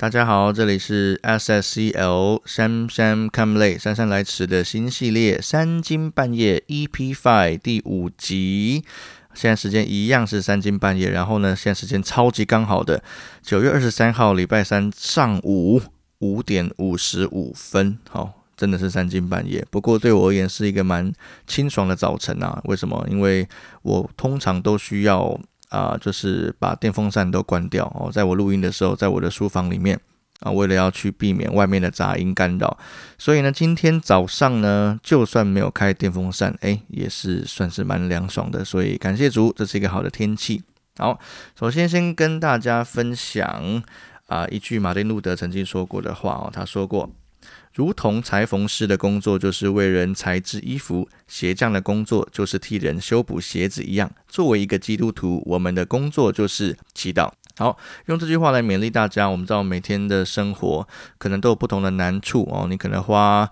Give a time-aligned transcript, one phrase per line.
[0.00, 8.84] 大家好，这里是 S S C L Sam Sam Come Late 姗姗来迟的新系列三更半夜 E P Five 第五集。
[9.34, 13.02] 现在时间一样是三更半夜，然后呢，现在时间超级刚好的
[13.42, 15.82] 九月二十三号礼拜三上午
[16.20, 19.66] 五点五十五分，好，真的是三更半夜。
[19.68, 21.12] 不过对我而言是一个蛮
[21.48, 22.60] 清爽的早晨啊。
[22.66, 23.04] 为什么？
[23.10, 23.48] 因为
[23.82, 25.40] 我通常都需要。
[25.68, 30.00] 啊，就是把电风扇都关掉哦，在我录音的时候，在我的书房里面
[30.40, 32.78] 啊，为了要去避免外面的杂音干扰，
[33.18, 40.62] 所以呢，今天早上呢，就算没有开电风扇，哎，也是算是蛮凉爽的，所以感谢主，这是一个好的天气。
[40.96, 41.18] 好，
[41.58, 43.82] 首先先跟大家分享
[44.26, 47.10] 啊一句马丁路德曾经说过的话哦，他说过。
[47.78, 54.10] 如同裁缝师的工作就是为人裁制衣服，鞋匠的工作就是替人修补鞋子一样。
[54.26, 57.30] 作为一个基督徒，我们的工作就是祈祷。
[57.56, 59.30] 好，用这句话来勉励大家。
[59.30, 63.48] 我们知道每天的生活可能都有不同的难处哦，你可能花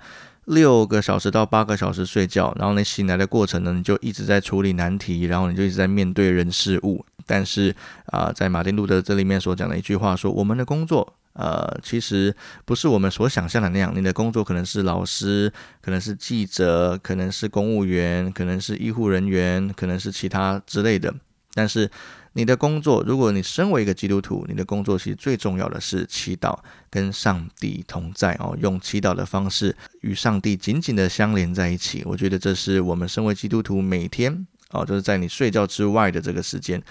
[0.47, 7.06] 六个小时到八个小时睡觉，然后你醒来的过程呢，你就一直在处理难题，然后你就一直在面对人事物。
[7.24, 7.72] 但是
[8.06, 11.14] 啊，在马丁路德这里面所讲的一句话说，我们的工作。
[11.38, 12.34] 呃，其实
[12.64, 13.92] 不是我们所想象的那样。
[13.94, 21.14] 你的工作可能是老师，可能是记者，可能是公务员，可能是医护人员，可能是其他之类的。
[21.52, 21.90] 但是
[22.32, 26.58] 你的工作，如果你身为一个基督徒，你的工作其实最重要的是祈祷，
[26.90, 32.02] 跟上帝同在哦，用祈祷的方式与上帝紧紧的相连在一起。
[32.06, 36.82] 我觉得这是我们身为基督徒每天哦，就是在你睡觉之外的这个时间。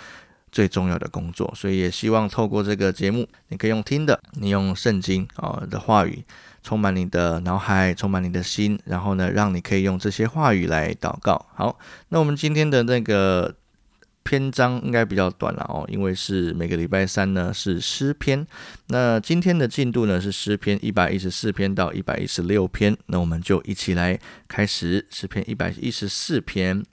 [0.55, 6.23] 最重要的工作，所以也希望透过这个节目，你可以用听的，你用圣经啊的话语
[6.63, 11.45] 充满你的脑海，充满你的心，然后呢，让你可以用这些话语来祷告。
[11.53, 13.53] 好，那我们今天的那个
[14.23, 18.47] 篇章应该比较短了哦，因为是每个礼拜三呢是诗篇，
[18.87, 26.85] 那今天的进度呢是诗篇一百一十四篇到一百一十六篇，那我们就一起来开始诗篇一百一十四篇，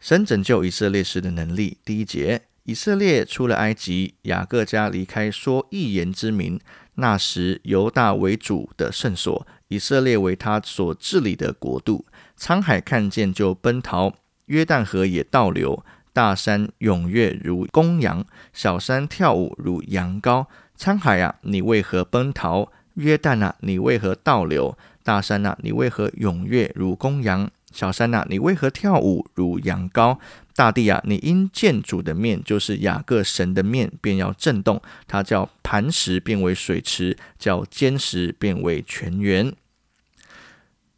[0.00, 2.42] 神拯救以色列时的能力，第一节。
[2.66, 6.58] 以色列出了埃及，雅各家离开说预言之名。
[6.96, 12.06] 那时犹大为主的圣所，以色列为他所治理的国度。
[12.36, 14.14] 沧海看见就奔逃，
[14.46, 15.84] 约旦河也倒流。
[16.12, 20.46] 大山踊跃如公羊，小山跳舞如羊羔。
[20.76, 22.72] 沧海啊，你为何奔逃？
[22.94, 24.76] 约旦啊，你为何倒流？
[25.04, 27.48] 大山啊，你为何踊跃如公羊？
[27.76, 30.16] 小山呐，你为何跳舞如羊羔？
[30.54, 34.80] 大地啊，你因见主的面，就是雅各神的面，便要震动。
[35.06, 39.52] 它叫磐石变为水池，叫坚石变为泉源。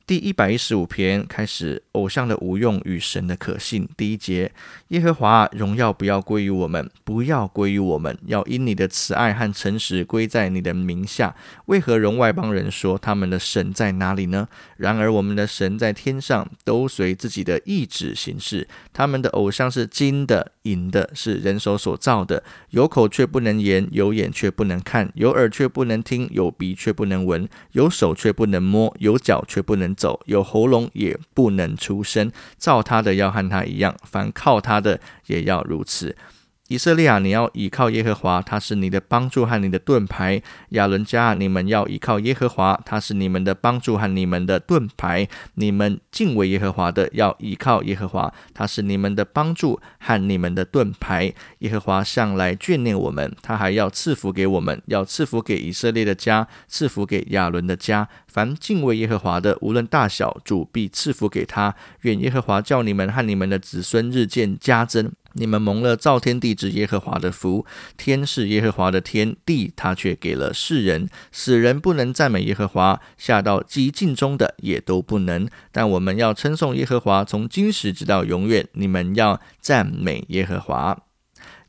[0.08, 3.86] 第一百一十五篇开始，偶像的无用与神的可信。
[3.94, 4.50] 第一节，
[4.88, 11.36] 耶和华荣耀不要归于我们，不要归于我们，要因你的慈爱和诚实归在你的名下。
[11.66, 14.48] 为何容外邦人说他们的神在哪里呢？
[14.78, 18.66] 然而我们的神在天上，都随自己的意志行事。
[18.94, 29.88] 他们的偶像是金的、银的，是人手所造的，有口却不能言，有眼却不能看，有耳却不能听，有鼻却不能闻，有手却不能摸，有脚却不能。
[29.98, 36.14] 走有喉咙也不能出声，造他的要和他一样，凡靠他的也要如此。
[36.68, 40.42] 以色列啊，你要倚靠耶和华，他是你的帮助和你的盾牌。
[40.70, 45.26] 亚伦家，你们要倚靠耶和华，他是你们的帮助和你们的盾牌。
[45.54, 51.32] 你们敬畏耶和华的，要倚靠耶和华，他是你们的帮助和你们的盾牌。
[51.60, 58.06] 耶和华向来眷念我们，他还要赐福给我们，要赐福给以色列的家，赐福给亚伦的家。
[58.26, 61.74] 凡敬畏耶和华的，无论大小，主必赐福给他。
[62.02, 65.10] 愿耶和华叫你们和你们的子孙日渐加增。
[65.38, 67.64] 你们蒙了造天地之耶和华的福，
[67.96, 71.08] 天是耶和华的天地，他却给了世人。
[71.32, 75.48] 死人不能赞美耶和华，下到极境中的也都不能。
[75.72, 78.68] 但我们要称颂耶和华，从今时直到永远。
[78.72, 81.04] 你们要赞美耶和华。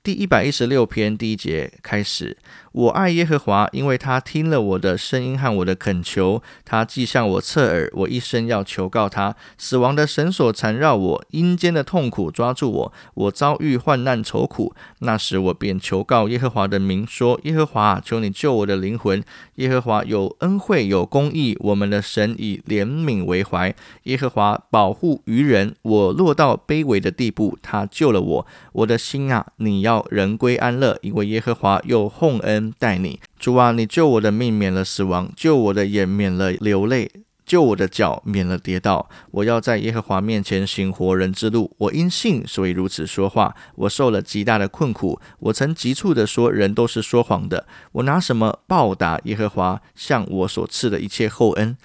[0.02, 2.38] 第一百一十六篇第一节开始。
[2.72, 9.36] 我爱耶和华，因为他听了我的声音和我的恳求，他既向我侧耳，我一生要求告他。
[9.58, 14.74] 死亡的绳索缠绕我，阴间的痛苦抓住我，我遭遇患难愁苦。
[15.00, 19.24] 那时我便求告耶和华的名，说：耶和华，求你救我的灵魂。
[19.56, 23.74] 耶和华有恩惠有公义，我们的神以怜悯为怀。
[24.04, 28.48] 耶和华保护愚人，我落到卑微的地步，他救了我。
[28.74, 37.10] 我的心啊，你要人归安乐，因为耶和华又 honn 恩待你，主啊，你救我的命免了死亡，救我的眼免了流泪。
[37.50, 39.10] 救我的脚免了跌倒。
[39.32, 41.76] 我要在耶和华面前行活人之路。
[41.80, 43.56] 我因信，所以如此说话。
[43.74, 45.20] 我受了极大的困苦。
[45.40, 47.66] 我曾急促的说，人都是说谎的。
[47.94, 51.76] 我拿什么报答耶和华向我所赐的一切厚恩？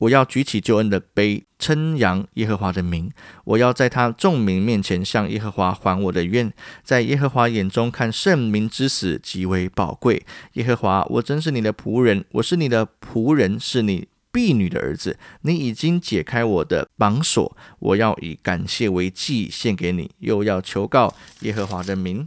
[0.00, 3.10] 我要举起救恩的杯，称扬耶和华的名。
[3.44, 6.52] 我要在他众民面前向耶和华还我的愿。
[6.82, 10.24] 在耶和华眼中看圣民之死极为宝贵。
[10.54, 15.18] 耶和华，我真是你的仆人，我是你的仆人，是你婢女的儿子。
[15.42, 22.26] 你已经解开我的绑锁，我要以感谢为祭献给你，又要求告耶和华的名。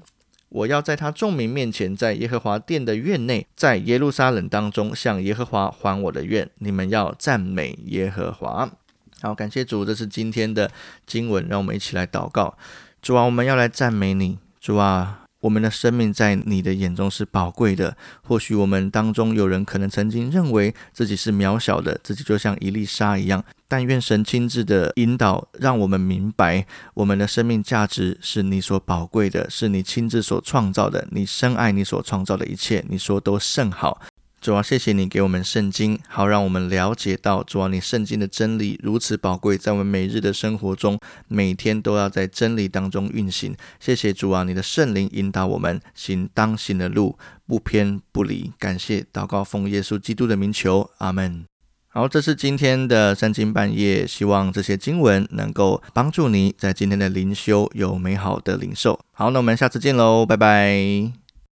[0.54, 6.48] 我要在他众民面前，在耶和华殿的院内，在耶路撒冷当中，向耶和华还我的愿。
[6.60, 8.72] 你们要赞美耶和华。
[9.20, 10.70] 好，感谢主，这是今天的
[11.08, 12.56] 经文，让我们一起来祷告。
[13.02, 14.38] 主啊，我们要来赞美你。
[14.62, 15.23] 主啊。
[15.44, 17.96] 我们的生命在你的眼中是宝贵的。
[18.22, 23.44] 或许我们当中有人可能曾经认为自己是渺小的，自己就像一粒沙一样。
[23.68, 31.08] 但愿神亲自的引导，让我们明白，我们的生命价值是你所宝贵的，是你亲自所创造的。
[31.12, 34.00] 你深爱你所创造的一切，你说都甚好。
[34.44, 41.00] 主啊，谢谢你给我们圣经，好让我们了解到主啊，你圣经的真理如此宝贵，在我们每日的生活中，
[41.30, 43.56] 每天都要在真理当中运行。
[43.80, 47.18] 谢谢主啊，你的圣灵引导我们行当行的路，
[47.48, 48.52] 不偏不离。
[48.60, 51.46] 感谢祷告奉耶稣基督的名求，阿门。
[51.88, 59.00] 好，这是今天的三更半夜，希望这些经文能够帮助你在今天的灵修有美好的领受。
[59.14, 61.23] 好，那我们下次见喽，拜拜。